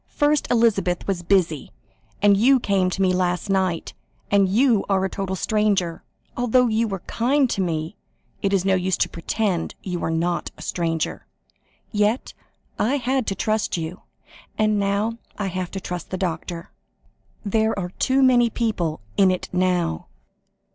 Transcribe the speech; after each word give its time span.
"First 0.09 0.49
Elizabeth 0.49 1.05
was 1.05 1.21
busy, 1.21 1.69
and 2.23 2.35
you 2.35 2.59
came 2.59 2.89
to 2.89 3.03
me 3.03 3.13
last 3.13 3.51
night, 3.51 3.93
and 4.31 4.49
you 4.49 4.83
are 4.89 5.05
a 5.05 5.09
total 5.11 5.35
stranger. 5.35 6.01
Though 6.35 6.65
you 6.65 6.87
were 6.87 6.97
so 7.05 7.05
kind 7.05 7.47
to 7.51 7.61
me, 7.61 7.95
it 8.41 8.51
is 8.51 8.65
no 8.65 8.73
use 8.73 8.97
to 8.97 9.07
pretend 9.09 9.75
you 9.83 10.03
are 10.03 10.09
not 10.09 10.49
a 10.57 10.63
stranger. 10.63 11.27
Yet 11.91 12.33
I 12.79 12.95
had 12.97 13.27
to 13.27 13.35
trust 13.35 13.77
you, 13.77 14.01
and 14.57 14.79
now 14.79 15.19
I 15.37 15.45
have 15.49 15.69
to 15.69 15.79
trust 15.79 16.09
the 16.09 16.17
doctor. 16.17 16.71
There 17.45 17.77
are 17.77 17.89
too 17.99 18.23
many 18.23 18.49
people 18.49 19.01
in 19.17 19.29
it 19.29 19.49
now." 19.53 20.07